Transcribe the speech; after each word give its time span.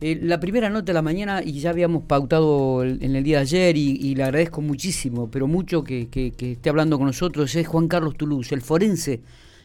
Eh, 0.00 0.18
la 0.22 0.38
primera 0.38 0.70
nota 0.70 0.86
de 0.86 0.94
la 0.94 1.02
mañana 1.02 1.42
y 1.44 1.58
ya 1.58 1.70
habíamos 1.70 2.04
pautado 2.04 2.84
en 2.84 3.16
el 3.16 3.24
día 3.24 3.38
de 3.38 3.42
ayer 3.42 3.76
y, 3.76 4.14
le 4.14 4.22
agradezco 4.22 4.60
muchísimo, 4.60 5.28
pero 5.28 5.48
mucho 5.48 5.82
que, 5.82 6.08
que, 6.08 6.32
esté 6.52 6.70
hablando 6.70 6.98
con 6.98 7.06
nosotros, 7.08 7.54
es 7.56 7.66
Juan 7.66 7.88
Carlos 7.88 8.16
Toulouse, 8.16 8.54
el 8.54 8.62
forense 8.62 9.20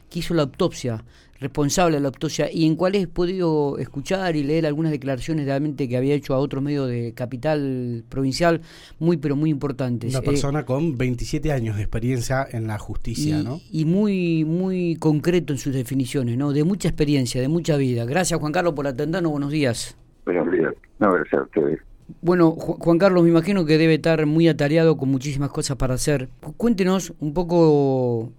que 0.10 0.20
hizo 0.20 0.34
la 0.34 0.44
autopsia, 0.44 1.04
responsable 1.40 1.98
de 1.98 2.02
la 2.02 2.08
autopsia, 2.08 2.50
y 2.52 2.66
en 2.66 2.76
cual 2.76 2.96
he 2.96 3.06
podido 3.06 3.78
escuchar 3.78 4.36
y 4.36 4.44
leer 4.44 4.66
algunas 4.66 4.92
declaraciones 4.92 5.46
realmente 5.46 5.88
que 5.88 5.98
había 5.98 6.16
hecho 6.16 6.34
a 6.34 6.40
otros 6.40 6.64
medios 6.64 6.90
de 6.90 7.14
capital 7.14 8.04
provincial, 8.10 8.62
muy 8.98 9.18
pero 9.18 9.36
muy 9.36 9.52
importantes. 9.52 10.12
Una 10.12 10.20
eh, 10.20 10.26
persona 10.26 10.66
con 10.66 10.98
27 10.98 11.52
años 11.52 11.76
de 11.76 11.84
experiencia 11.84 12.48
en 12.52 12.66
la 12.66 12.80
justicia, 12.80 13.40
y, 13.40 13.44
¿no? 13.44 13.62
Y 13.72 13.86
muy, 13.86 14.46
muy 14.46 14.96
concreto 14.96 15.54
en 15.54 15.60
sus 15.60 15.74
definiciones, 15.74 16.38
¿no? 16.38 16.54
De 16.54 16.64
mucha 16.64 16.88
experiencia, 16.88 17.40
de 17.40 17.50
mucha 17.50 17.78
vida. 17.78 18.06
Gracias 18.06 18.40
Juan 18.40 18.52
Carlos 18.52 18.74
por 18.74 18.88
atendernos, 18.88 19.32
buenos 19.32 19.52
días. 19.52 19.96
Días. 20.26 20.74
No, 21.00 21.14
gracias 21.14 21.42
a 21.42 21.44
ustedes. 21.44 21.80
Bueno, 22.22 22.52
Juan 22.52 22.98
Carlos, 22.98 23.24
me 23.24 23.30
imagino 23.30 23.66
que 23.66 23.78
debe 23.78 23.96
estar 23.96 24.26
muy 24.26 24.48
atareado 24.48 24.98
con 24.98 25.10
muchísimas 25.10 25.50
cosas 25.50 25.78
para 25.78 25.94
hacer. 25.94 26.30
Cuéntenos 26.58 27.14
un 27.20 27.34
poco, 27.34 28.32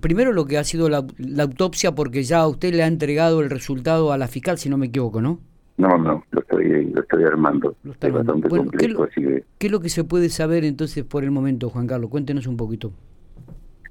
primero 0.00 0.32
lo 0.32 0.44
que 0.46 0.58
ha 0.58 0.64
sido 0.64 0.88
la, 0.88 1.04
autopsia, 1.38 1.92
porque 1.92 2.22
ya 2.24 2.46
usted 2.46 2.74
le 2.74 2.82
ha 2.82 2.86
entregado 2.86 3.40
el 3.40 3.50
resultado 3.50 4.12
a 4.12 4.18
la 4.18 4.28
fiscal, 4.28 4.58
si 4.58 4.68
no 4.68 4.76
me 4.76 4.86
equivoco, 4.86 5.20
¿no? 5.20 5.38
No, 5.76 5.98
no, 5.98 6.24
lo 6.30 6.40
estoy, 6.40 6.86
lo 6.92 7.00
estoy 7.00 7.24
armando. 7.24 7.74
Lo 7.82 7.92
está 7.92 8.08
armando. 8.08 8.48
¿qué, 8.78 8.86
es 9.66 9.70
lo 9.72 9.80
que 9.80 9.88
se 9.88 10.04
puede 10.04 10.28
saber 10.28 10.64
entonces 10.64 11.04
por 11.04 11.24
el 11.24 11.30
momento, 11.30 11.70
Juan 11.70 11.86
Carlos? 11.86 12.10
Cuéntenos 12.10 12.46
un 12.46 12.56
poquito. 12.56 12.92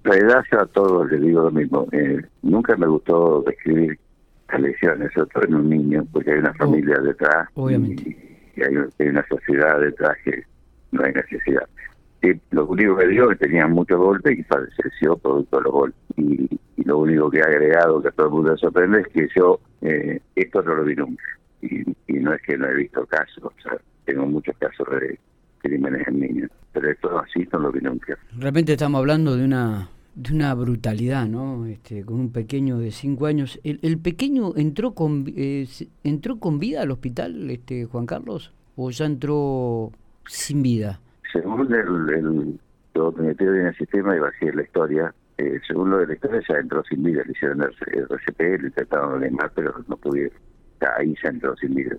La 0.03 0.15
edad 0.15 0.43
a 0.59 0.65
todos 0.65 1.11
les 1.11 1.21
digo 1.21 1.43
lo 1.43 1.51
mismo. 1.51 1.87
Eh, 1.91 2.21
nunca 2.41 2.75
me 2.75 2.87
gustó 2.87 3.43
describir 3.45 3.89
las 3.89 4.10
lesiones, 4.59 5.11
sobre 5.13 5.29
todo 5.29 5.43
en 5.45 5.55
un 5.55 5.69
niño, 5.69 6.05
porque 6.11 6.31
hay 6.31 6.39
una 6.39 6.51
oh, 6.51 6.65
familia 6.65 6.97
detrás. 6.99 7.47
Obviamente 7.53 8.31
y 8.55 8.63
hay, 8.63 9.09
una 9.09 9.25
sociedad 9.27 9.79
detrás 9.79 10.17
que 10.23 10.43
no 10.91 11.03
hay 11.03 11.13
necesidad. 11.13 11.67
Y 12.21 12.33
lo 12.51 12.67
único 12.67 12.97
que 12.97 13.07
dio 13.07 13.31
es 13.31 13.39
que 13.39 13.47
tenía 13.47 13.67
muchos 13.67 13.97
golpes 13.97 14.37
y 14.37 14.43
falleció 14.43 15.17
producto 15.17 15.57
de 15.57 15.63
los 15.63 15.71
golpes. 15.71 16.01
Y, 16.17 16.59
lo 16.83 16.97
único 16.97 17.29
que 17.29 17.39
ha 17.41 17.45
agregado, 17.45 18.01
que 18.01 18.11
todo 18.11 18.25
el 18.25 18.33
mundo 18.33 18.57
sorprende, 18.57 19.01
es 19.01 19.07
que 19.09 19.27
yo 19.35 19.59
eh, 19.81 20.19
esto 20.35 20.63
no 20.63 20.75
lo 20.75 20.83
vi 20.83 20.95
nunca. 20.95 21.23
Y, 21.61 21.83
no 22.19 22.33
es 22.33 22.41
que 22.41 22.57
no 22.57 22.67
he 22.67 22.75
visto 22.75 23.05
casos, 23.05 23.43
o 23.43 23.53
sea, 23.63 23.77
tengo 24.05 24.25
muchos 24.25 24.55
casos 24.57 24.87
de 24.99 25.17
crímenes 25.59 26.07
en 26.07 26.19
niños, 26.19 26.51
pero 26.71 26.91
esto 26.91 27.19
así 27.19 27.47
no 27.53 27.59
lo 27.59 27.71
vi 27.71 27.81
nunca. 27.81 28.17
Realmente 28.37 28.73
estamos 28.73 28.99
hablando 28.99 29.35
de 29.35 29.45
una 29.45 29.87
de 30.15 30.33
una 30.33 30.53
brutalidad, 30.53 31.27
¿no? 31.27 31.65
Este, 31.65 32.03
con 32.03 32.19
un 32.19 32.31
pequeño 32.31 32.77
de 32.77 32.91
cinco 32.91 33.25
años. 33.25 33.59
¿El, 33.63 33.79
el 33.81 33.97
pequeño 33.97 34.53
entró 34.55 34.93
con 34.93 35.25
eh, 35.35 35.67
entró 36.03 36.39
con 36.39 36.59
vida 36.59 36.81
al 36.81 36.91
hospital, 36.91 37.49
este 37.49 37.85
Juan 37.85 38.05
Carlos, 38.05 38.53
o 38.75 38.91
ya 38.91 39.05
entró 39.05 39.91
sin 40.25 40.61
vida? 40.61 40.99
Según 41.31 41.73
el, 41.73 42.09
el 42.09 42.59
en 42.93 43.67
el 43.67 43.77
sistema 43.77 44.15
y 44.15 44.19
va 44.19 44.29
a 44.29 44.55
la 44.55 44.63
historia. 44.63 45.13
Eh, 45.37 45.59
según 45.67 45.89
lo 45.89 45.97
de 45.99 46.07
la 46.07 46.13
historia 46.13 46.41
ya 46.47 46.55
entró 46.55 46.83
sin 46.83 47.03
vida, 47.03 47.23
le 47.25 47.31
hicieron 47.31 47.61
el, 47.61 47.69
RCP, 47.69 48.39
le 48.61 48.67
intentaron 48.67 49.33
más, 49.33 49.51
pero 49.55 49.73
no 49.87 49.97
pudieron. 49.97 50.37
Ahí 50.97 51.15
ya 51.23 51.29
entró 51.29 51.55
sin 51.57 51.73
vida. 51.73 51.95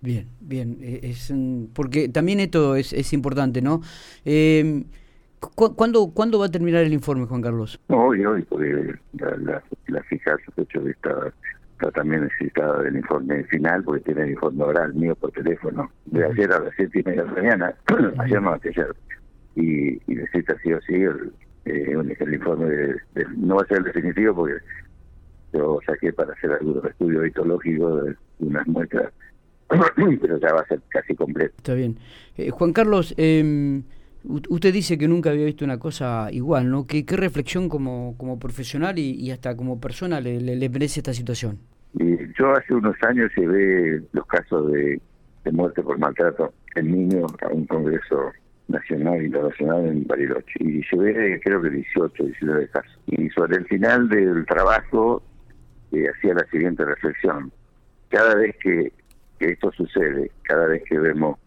Bien, 0.00 0.26
bien, 0.40 0.78
eh, 0.82 1.00
es 1.04 1.32
porque 1.74 2.08
también 2.08 2.40
esto 2.40 2.74
es, 2.74 2.92
es 2.92 3.12
importante, 3.12 3.62
¿no? 3.62 3.82
Eh, 4.24 4.84
¿Cuándo, 5.50 6.12
¿Cuándo 6.14 6.38
va 6.38 6.46
a 6.46 6.50
terminar 6.50 6.84
el 6.84 6.92
informe, 6.92 7.26
Juan 7.26 7.42
Carlos? 7.42 7.80
Hoy, 7.88 8.24
hoy, 8.24 8.42
porque 8.42 8.94
la, 9.18 9.36
la, 9.38 9.62
la 9.88 10.02
fiscal 10.04 10.38
sospecho 10.44 10.84
que 10.84 10.90
está, 10.90 11.32
está 11.72 11.90
también 11.90 12.22
necesitada 12.22 12.82
del 12.82 12.96
informe 12.96 13.42
final, 13.44 13.82
porque 13.82 14.04
tiene 14.04 14.22
el 14.22 14.30
informe 14.30 14.62
oral 14.64 14.94
mío 14.94 15.16
por 15.16 15.32
teléfono, 15.32 15.90
de 16.06 16.24
ayer 16.24 16.52
a 16.52 16.60
las 16.60 16.72
siete 16.76 17.00
y 17.00 17.02
media 17.02 17.22
de 17.24 17.28
la 17.28 17.34
mañana, 17.34 17.74
ayer 18.18 18.40
no, 18.40 18.52
ayer, 18.52 18.94
y, 19.56 19.94
y 19.94 20.14
necesita 20.14 20.56
sí 20.62 20.72
o 20.72 20.80
sí 20.82 20.94
el, 20.94 21.32
eh, 21.64 22.16
el 22.20 22.34
informe, 22.34 22.66
de, 22.66 22.96
no 23.36 23.56
va 23.56 23.62
a 23.62 23.66
ser 23.66 23.78
el 23.78 23.84
definitivo, 23.84 24.34
porque 24.34 24.54
yo 25.52 25.80
saqué 25.84 26.12
para 26.12 26.32
hacer 26.32 26.52
algún 26.52 26.86
estudio 26.86 27.24
etológico 27.24 27.96
de 27.96 28.16
unas 28.38 28.66
muestras, 28.68 29.12
pero 30.20 30.38
ya 30.38 30.52
va 30.54 30.60
a 30.60 30.66
ser 30.66 30.80
casi 30.88 31.14
completo. 31.14 31.54
Está 31.56 31.74
bien. 31.74 31.98
Eh, 32.36 32.50
Juan 32.50 32.72
Carlos, 32.72 33.12
eh, 33.16 33.82
Usted 34.24 34.72
dice 34.72 34.96
que 34.96 35.08
nunca 35.08 35.30
había 35.30 35.46
visto 35.46 35.64
una 35.64 35.78
cosa 35.78 36.28
igual, 36.30 36.70
¿no? 36.70 36.86
¿Qué, 36.86 37.04
reflexión 37.08 37.68
como, 37.68 38.14
como 38.16 38.38
profesional 38.38 38.98
y, 38.98 39.30
hasta 39.32 39.56
como 39.56 39.80
persona 39.80 40.20
le, 40.20 40.68
merece 40.68 41.00
esta 41.00 41.12
situación? 41.12 41.58
yo 41.94 42.52
hace 42.52 42.72
unos 42.72 42.96
años 43.02 43.30
llevé 43.36 44.02
los 44.12 44.26
casos 44.26 44.72
de, 44.72 45.00
muerte 45.52 45.82
por 45.82 45.98
maltrato 45.98 46.54
en 46.76 46.90
niños 46.90 47.30
a 47.42 47.48
un 47.48 47.66
congreso 47.66 48.32
nacional 48.68 49.20
e 49.20 49.26
internacional 49.26 49.86
en 49.86 50.06
Bariloche 50.06 50.54
y 50.60 50.82
llevé 50.90 51.40
creo 51.40 51.60
que 51.60 51.70
18, 51.70 52.24
19 52.24 52.68
casos. 52.68 52.98
Y 53.06 53.28
sobre 53.30 53.58
el 53.58 53.66
final 53.66 54.08
del 54.08 54.46
trabajo 54.46 55.22
eh, 55.90 56.06
hacía 56.08 56.34
la 56.34 56.46
siguiente 56.50 56.84
reflexión. 56.84 57.52
Cada 58.08 58.36
vez 58.36 58.56
que 58.62 58.92
esto 59.40 59.72
sucede, 59.72 60.30
cada 60.44 60.66
vez 60.66 60.82
que 60.88 60.98
vemos 60.98 61.38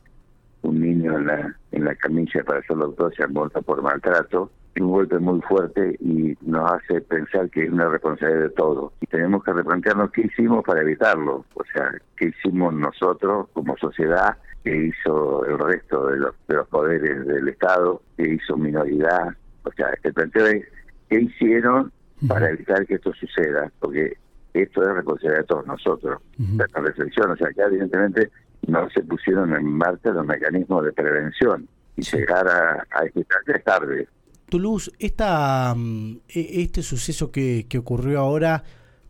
un 0.66 0.81
niño 0.81 1.18
en 1.18 1.28
la, 1.28 1.56
en 1.72 1.86
la 1.86 1.96
camilla 1.96 2.44
para 2.44 2.59
hacer 2.59 2.78
la 2.78 2.86
autopsia 2.86 3.28
muerta 3.28 3.62
por 3.62 3.81
maltrato, 3.81 4.52
un 4.81 4.92
golpe 4.92 5.20
muy 5.20 5.42
fuerte 5.42 5.96
y 6.00 6.36
nos 6.42 6.72
hace 6.72 7.02
pensar 7.02 7.50
que 7.50 7.64
es 7.64 7.72
una 7.72 7.88
responsabilidad 7.88 8.44
de 8.44 8.50
todos. 8.50 8.94
Y 9.02 9.08
tenemos 9.08 9.44
que 9.44 9.53
replantearnos 9.53 10.12
qué 10.12 10.22
hicimos 10.22 10.64
para 10.64 10.81
evitarlo, 10.81 11.46
o 11.53 11.64
sea, 11.74 11.92
qué 12.18 12.28
hicimos 12.28 12.74
nosotros 12.74 13.48
como 13.53 13.78
sociedad, 13.78 14.38
qué 14.64 14.88
hizo 14.88 15.46
el 15.46 15.59
resto 15.59 16.08
de 16.08 16.18
los, 16.18 16.36
de 16.48 16.56
los 16.56 16.68
poderes 16.68 17.26
del 17.26 17.47
Estado, 17.47 18.02
qué 18.18 18.34
hizo 18.34 18.58
minoridad. 18.58 19.30
O 19.64 19.72
sea, 19.72 19.94
el 20.03 20.14
planteo 20.14 20.47
es 20.47 20.66
qué 21.09 21.22
hicieron 21.22 21.92
para 22.28 22.50
evitar 22.50 22.86
que 22.86 22.96
esto 22.96 23.14
suceda, 23.14 23.72
porque 23.80 24.18
esto 24.53 24.82
es 24.84 24.96
responsabilidad 24.96 25.42
de 25.42 25.47
todos 25.47 25.68
nosotros. 25.68 26.22
La 26.58 26.66
reflexión, 26.82 27.32
o 27.32 27.36
sea, 27.36 27.47
que 27.50 27.62
evidentemente 27.62 28.30
no 28.68 28.90
se 28.90 29.02
pusieron 29.03 29.56
en 29.56 29.66
marcha 29.66 30.09
los 30.12 30.26
mecanismos 30.26 30.86
de 30.86 30.94
prevención 30.94 31.68
y 31.96 32.02
llegar 32.02 32.48
a, 32.48 32.86
a 32.92 33.06
este 33.06 33.26
es 33.48 33.64
tarde. 33.64 34.08
Toulouse, 34.50 34.92
esta, 35.00 35.74
mm, 35.76 36.18
e, 36.30 36.62
este 36.62 36.84
suceso 36.84 37.31
que, 37.31 37.66
que 37.68 37.78
ocurrió 37.78 38.20
ahora, 38.20 38.64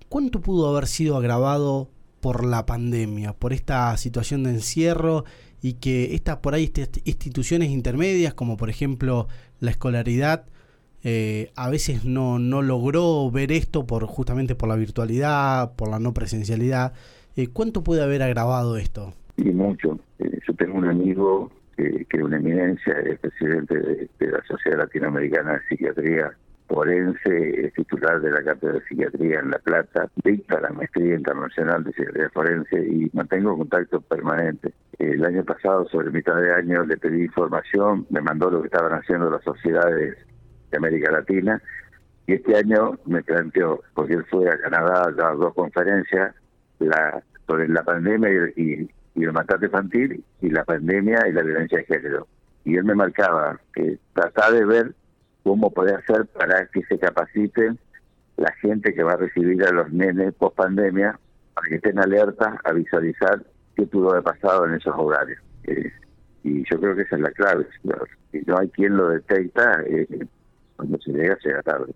¿cuánto 0.09 0.41
pudo 0.41 0.69
haber 0.69 0.87
sido 0.87 1.17
agravado 1.17 1.89
por 2.21 2.43
la 2.43 2.65
pandemia, 2.65 3.33
por 3.33 3.53
esta 3.53 3.95
situación 3.97 4.43
de 4.43 4.51
encierro 4.51 5.25
y 5.61 5.73
que 5.73 6.15
estas 6.15 6.37
por 6.37 6.53
ahí 6.53 6.63
estas 6.63 6.89
instituciones 7.05 7.69
intermedias, 7.69 8.33
como 8.33 8.57
por 8.57 8.69
ejemplo 8.69 9.27
la 9.59 9.71
escolaridad, 9.71 10.45
eh, 11.03 11.51
a 11.55 11.69
veces 11.69 12.03
no, 12.03 12.39
no 12.39 12.63
logró 12.63 13.29
ver 13.29 13.51
esto 13.51 13.85
por 13.85 14.07
justamente 14.07 14.55
por 14.55 14.69
la 14.69 14.75
virtualidad, 14.75 15.75
por 15.75 15.89
la 15.89 15.99
no 15.99 16.15
presencialidad. 16.15 16.93
Eh, 17.35 17.47
¿Cuánto 17.47 17.83
puede 17.83 18.01
haber 18.01 18.23
agravado 18.23 18.77
esto? 18.77 19.13
Y 19.37 19.51
mucho. 19.51 19.99
Eh, 20.19 20.39
yo 20.47 20.53
tengo 20.55 20.77
un 20.77 20.85
amigo 20.85 21.51
que, 21.75 22.05
que 22.09 22.17
es 22.17 22.23
una 22.23 22.37
eminencia, 22.37 22.93
es 22.99 23.19
presidente 23.19 23.77
de, 23.77 24.09
la 24.19 24.43
Sociedad 24.45 24.79
Latinoamericana 24.79 25.53
de 25.53 25.59
Psiquiatría 25.67 26.31
forense, 26.67 27.67
es 27.67 27.73
titular 27.73 28.19
de 28.21 28.31
la 28.31 28.43
Cátedra 28.43 28.73
de 28.73 28.85
Psiquiatría 28.85 29.39
en 29.39 29.51
La 29.51 29.59
Plata, 29.59 30.09
dicta 30.23 30.59
la 30.59 30.69
maestría 30.69 31.15
internacional 31.15 31.83
de 31.83 31.91
psiquiatría 31.91 32.29
forense 32.31 32.87
y 32.87 33.09
mantengo 33.13 33.55
contacto 33.55 34.01
permanente. 34.01 34.73
El 34.97 35.23
año 35.25 35.43
pasado, 35.43 35.87
sobre 35.89 36.09
mitad 36.09 36.35
de 36.37 36.53
año, 36.53 36.83
le 36.85 36.97
pedí 36.97 37.25
información, 37.25 38.07
me 38.09 38.21
mandó 38.21 38.49
lo 38.49 38.61
que 38.61 38.67
estaban 38.67 38.93
haciendo 38.93 39.29
las 39.29 39.43
sociedades 39.43 40.17
de 40.71 40.77
América 40.77 41.11
Latina 41.11 41.61
y 42.25 42.33
este 42.33 42.55
año 42.55 42.97
me 43.05 43.21
planteó, 43.21 43.83
porque 43.93 44.15
él 44.15 44.25
fue 44.25 44.49
a 44.49 44.57
Canadá 44.57 45.03
a 45.07 45.11
dar 45.11 45.37
dos 45.37 45.53
conferencias, 45.53 46.33
la 46.79 47.21
sobre 47.47 47.67
la 47.67 47.83
pandemia 47.83 48.29
y, 48.55 48.61
y 48.61 48.89
el 49.23 49.31
maltrato 49.31 49.65
infantil 49.65 50.23
y 50.41 50.49
la 50.49 50.63
pandemia 50.63 51.27
y 51.27 51.31
la 51.31 51.41
violencia 51.41 51.77
de 51.77 51.85
género. 51.85 52.27
Y 52.63 52.75
él 52.75 52.83
me 52.83 52.95
marcaba 52.95 53.59
que 53.73 53.97
tratar 54.13 54.53
de 54.53 54.65
ver 54.65 54.95
cómo 55.43 55.71
poder 55.71 55.95
hacer 55.95 56.25
para 56.25 56.65
que 56.67 56.83
se 56.83 56.97
capaciten 56.97 57.77
la 58.37 58.51
gente 58.53 58.93
que 58.93 59.03
va 59.03 59.13
a 59.13 59.17
recibir 59.17 59.63
a 59.63 59.71
los 59.71 59.91
nenes 59.91 60.33
post 60.33 60.55
pandemia 60.57 61.17
para 61.53 61.69
que 61.69 61.75
estén 61.75 61.99
alertas 61.99 62.55
a 62.63 62.73
visualizar 62.73 63.43
qué 63.75 63.85
pudo 63.85 64.11
haber 64.11 64.23
pasado 64.23 64.65
en 64.65 64.73
esos 64.73 64.93
hogares. 64.97 65.39
Eh, 65.63 65.91
y 66.43 66.63
yo 66.69 66.79
creo 66.79 66.95
que 66.95 67.03
esa 67.03 67.15
es 67.15 67.21
la 67.21 67.31
clave. 67.31 67.65
Si 68.31 68.41
no 68.45 68.57
hay 68.57 68.69
quien 68.69 68.97
lo 68.97 69.09
detecta, 69.09 69.81
eh, 69.87 70.27
cuando 70.75 70.99
se 70.99 71.11
llega, 71.11 71.37
llega 71.43 71.61
tarde. 71.63 71.93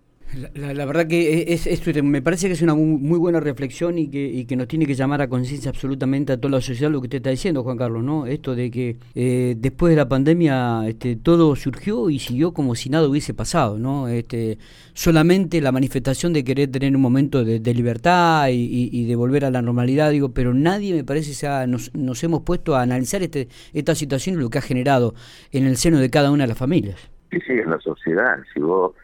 La, 0.54 0.84
verdad 0.84 1.08
que 1.08 1.44
es, 1.48 2.04
me 2.04 2.22
parece 2.22 2.46
que 2.46 2.52
es 2.52 2.62
una 2.62 2.74
muy, 2.74 3.18
buena 3.18 3.40
reflexión 3.40 3.98
y 3.98 4.08
que, 4.08 4.46
que 4.46 4.54
nos 4.54 4.68
tiene 4.68 4.86
que 4.86 4.94
llamar 4.94 5.20
a 5.22 5.28
conciencia 5.28 5.70
absolutamente 5.70 6.32
a 6.32 6.36
toda 6.36 6.52
la 6.52 6.60
sociedad 6.60 6.90
lo 6.90 7.00
que 7.00 7.06
usted 7.06 7.16
está 7.16 7.30
diciendo, 7.30 7.64
Juan 7.64 7.76
Carlos, 7.76 8.04
¿no? 8.04 8.26
Esto 8.26 8.54
de 8.54 8.70
que 8.70 8.96
eh, 9.16 9.56
después 9.58 9.90
de 9.90 9.96
la 9.96 10.08
pandemia 10.08 10.82
este, 10.86 11.16
todo 11.16 11.56
surgió 11.56 12.10
y 12.10 12.20
siguió 12.20 12.52
como 12.52 12.76
si 12.76 12.90
nada 12.90 13.08
hubiese 13.08 13.34
pasado, 13.34 13.78
¿no? 13.78 14.06
Este, 14.06 14.58
solamente 14.94 15.60
la 15.60 15.72
manifestación 15.72 16.32
de 16.32 16.44
querer 16.44 16.70
tener 16.70 16.94
un 16.94 17.02
momento 17.02 17.44
de, 17.44 17.74
libertad 17.74 18.48
y, 18.52 19.04
de 19.04 19.16
volver 19.16 19.44
a 19.44 19.50
la 19.50 19.62
normalidad, 19.62 20.12
digo, 20.12 20.32
pero 20.32 20.54
nadie 20.54 20.94
me 20.94 21.02
parece 21.02 21.34
se 21.34 21.48
nos, 21.66 21.92
nos 21.94 22.22
hemos 22.22 22.42
puesto 22.42 22.76
a 22.76 22.82
analizar 22.82 23.22
este, 23.22 23.48
esta 23.72 23.96
situación 23.96 24.36
y 24.36 24.38
lo 24.38 24.50
que 24.50 24.58
ha 24.58 24.62
generado 24.62 25.14
en 25.50 25.66
el 25.66 25.76
seno 25.76 25.98
de 25.98 26.08
cada 26.08 26.30
una 26.30 26.44
de 26.44 26.48
las 26.48 26.58
familias. 26.58 27.09
Sí, 27.30 27.38
sí, 27.46 27.52
en 27.52 27.70
la 27.70 27.80
sociedad, 27.80 28.38
si 28.52 28.60
vos 28.60 28.94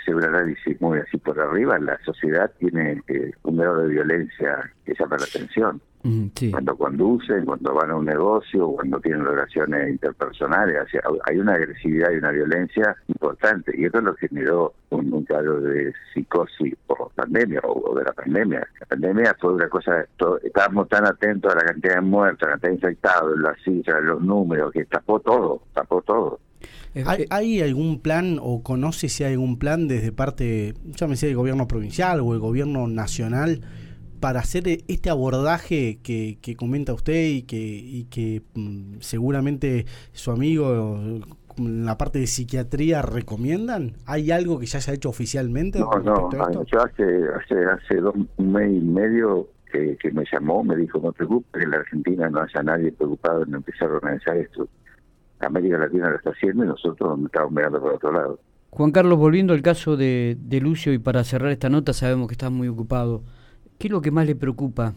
hacer 0.00 0.14
un 0.14 0.24
análisis 0.24 0.80
muy 0.80 0.98
así 0.98 1.16
por 1.18 1.38
arriba, 1.40 1.78
la 1.78 1.98
sociedad 2.04 2.50
tiene 2.58 3.02
eh, 3.08 3.32
un 3.42 3.56
grado 3.56 3.82
de 3.82 3.88
violencia 3.88 4.70
que 4.84 4.94
llama 4.94 5.16
la 5.18 5.24
atención. 5.24 5.80
Cuando 6.50 6.76
conducen, 6.76 7.44
cuando 7.44 7.74
van 7.74 7.92
a 7.92 7.96
un 7.96 8.06
negocio, 8.06 8.72
cuando 8.72 8.98
tienen 8.98 9.24
relaciones 9.24 9.88
interpersonales, 9.88 10.88
hay 11.26 11.38
una 11.38 11.54
agresividad 11.54 12.10
y 12.10 12.16
una 12.16 12.32
violencia 12.32 12.96
importante. 13.06 13.72
Y 13.76 13.84
esto 13.84 14.00
lo 14.00 14.14
generó 14.16 14.74
un, 14.90 15.12
un 15.12 15.24
cuadro 15.24 15.60
de 15.60 15.92
psicosis 16.12 16.74
por 16.88 17.12
pandemia 17.12 17.60
o, 17.62 17.94
de 17.94 18.02
la 18.02 18.12
pandemia. 18.12 18.66
La 18.80 18.86
pandemia 18.86 19.36
fue 19.40 19.54
una 19.54 19.68
cosa, 19.68 20.04
estábamos 20.42 20.88
tan 20.88 21.06
atentos 21.06 21.52
a 21.52 21.58
la 21.58 21.64
cantidad 21.66 21.94
de 21.94 22.00
muertos, 22.00 22.48
a 22.48 22.50
la 22.50 22.52
cantidad 22.58 22.70
de 22.70 22.74
infectados, 22.74 23.38
las 23.38 23.62
cifras, 23.62 24.02
los 24.02 24.20
números, 24.20 24.72
que 24.72 24.84
tapó 24.86 25.20
todo, 25.20 25.62
tapó 25.72 26.02
todo. 26.02 26.40
¿Hay, 27.30 27.60
algún 27.60 28.00
plan 28.00 28.38
o 28.40 28.62
conoce 28.62 29.08
si 29.08 29.24
hay 29.24 29.32
algún 29.32 29.58
plan 29.58 29.88
desde 29.88 30.12
parte, 30.12 30.74
llámese 30.84 31.26
del 31.26 31.36
gobierno 31.36 31.66
provincial 31.66 32.20
o 32.20 32.34
el 32.34 32.40
gobierno 32.40 32.86
nacional, 32.86 33.60
para 34.20 34.40
hacer 34.40 34.68
e-, 34.68 34.84
este 34.88 35.10
abordaje 35.10 35.98
que, 36.02 36.56
comenta 36.56 36.92
usted 36.92 37.26
y 37.26 37.42
que, 37.42 37.56
y 37.56 38.04
que 38.04 38.42
mm, 38.54 39.00
seguramente 39.00 39.86
su 40.12 40.30
amigo 40.30 41.20
en 41.58 41.84
la 41.84 41.98
parte 41.98 42.18
de 42.18 42.26
psiquiatría 42.26 43.02
recomiendan? 43.02 43.92
¿Hay 44.06 44.30
algo 44.30 44.58
que 44.58 44.66
ya 44.66 44.80
se 44.80 44.90
ha 44.90 44.94
hecho 44.94 45.08
oficialmente? 45.08 45.80
No, 45.80 45.90
no, 46.02 46.30
yo 46.64 46.82
hace, 46.82 47.04
hace, 47.36 47.64
hace 47.64 47.96
dos, 47.96 48.14
un 48.36 48.52
mes 48.52 48.72
y 48.72 48.80
medio 48.80 49.48
que, 49.70 49.96
que 49.96 50.10
me 50.12 50.24
llamó, 50.30 50.62
me 50.62 50.76
dijo, 50.76 50.98
no 51.00 51.12
te 51.12 51.18
preocupes, 51.18 51.50
que 51.52 51.64
en 51.64 51.70
la 51.70 51.78
Argentina 51.78 52.28
no 52.28 52.40
haya 52.40 52.62
nadie 52.62 52.92
preocupado 52.92 53.44
en 53.44 53.54
empezar 53.54 53.90
a 53.90 53.94
organizar 53.94 54.36
esto. 54.36 54.68
América 55.46 55.78
Latina 55.78 56.10
lo 56.10 56.16
está 56.16 56.30
haciendo 56.30 56.64
y 56.64 56.68
nosotros 56.68 57.18
estamos 57.24 57.52
mirando 57.52 57.80
por 57.80 57.94
otro 57.94 58.12
lado. 58.12 58.38
Juan 58.70 58.90
Carlos, 58.90 59.18
volviendo 59.18 59.52
al 59.52 59.60
caso 59.60 59.96
de, 59.98 60.36
Lucio 60.62 60.94
y 60.94 60.98
para 60.98 61.24
cerrar 61.24 61.52
esta 61.52 61.68
nota, 61.68 61.92
sabemos 61.92 62.26
que 62.28 62.32
estás 62.32 62.50
muy 62.50 62.68
ocupado. 62.68 63.22
¿Qué 63.78 63.88
es 63.88 63.92
lo 63.92 64.00
que 64.00 64.10
más 64.10 64.26
le 64.26 64.34
preocupa 64.34 64.94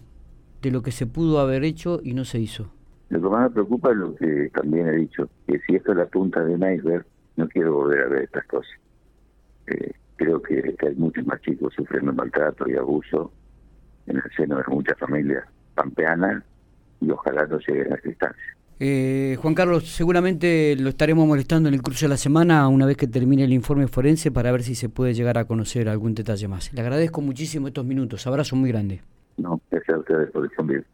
de 0.61 0.71
lo 0.71 0.81
que 0.81 0.91
se 0.91 1.07
pudo 1.07 1.39
haber 1.39 1.63
hecho 1.65 1.99
y 2.01 2.13
no 2.13 2.23
se 2.23 2.39
hizo? 2.39 2.71
Lo 3.09 3.21
que 3.21 3.27
más 3.27 3.43
me 3.43 3.49
preocupa 3.49 3.91
es 3.91 3.97
lo 3.97 4.15
que 4.15 4.49
también 4.53 4.87
he 4.87 4.95
dicho, 4.95 5.29
que 5.45 5.59
si 5.59 5.75
esto 5.75 5.91
es 5.91 5.97
la 5.97 6.05
punta 6.05 6.43
de 6.43 6.53
un 6.53 6.63
iceberg, 6.63 7.05
no 7.35 7.47
quiero 7.49 7.73
volver 7.73 8.05
a 8.05 8.07
ver 8.07 8.23
estas 8.23 8.45
cosas. 8.45 8.71
Eh, 9.67 9.91
creo 10.15 10.41
que, 10.41 10.75
hay 10.79 10.95
muchos 10.95 11.25
más 11.25 11.41
chicos 11.41 11.73
sufriendo 11.75 12.13
maltrato 12.13 12.69
y 12.69 12.75
abuso 12.75 13.31
en 14.07 14.17
el 14.17 14.31
seno 14.35 14.57
de 14.57 14.63
muchas 14.67 14.97
familias 14.97 15.43
pampeanas 15.73 16.43
y 17.01 17.11
ojalá 17.11 17.45
no 17.47 17.59
lleguen 17.59 17.91
a 17.91 17.95
esta 17.95 18.09
instancia. 18.09 18.54
Eh, 18.79 19.37
Juan 19.41 19.53
Carlos, 19.55 19.87
seguramente 19.87 20.75
lo 20.77 20.89
estaremos 20.89 21.25
molestando 21.27 21.69
en 21.69 21.75
el 21.75 21.81
curso 21.81 22.05
de 22.05 22.09
la 22.09 22.17
semana 22.17 22.67
una 22.67 22.85
vez 22.85 22.97
que 22.97 23.07
termine 23.07 23.45
el 23.45 23.53
informe 23.53 23.87
forense 23.87 24.31
para 24.31 24.51
ver 24.51 24.63
si 24.63 24.75
se 24.75 24.89
puede 24.89 25.13
llegar 25.13 25.37
a 25.37 25.45
conocer 25.45 25.87
algún 25.87 26.13
detalle 26.13 26.47
más. 26.47 26.73
Le 26.73 26.81
agradezco 26.81 27.21
muchísimo 27.21 27.67
estos 27.67 27.85
minutos. 27.85 28.27
Abrazo 28.27 28.55
muy 28.55 28.69
grande. 28.69 29.01
No, 29.37 29.59
gracias 29.71 29.95
a 29.95 29.99
ustedes 29.99 30.31
por 30.31 30.43
responder. 30.43 30.85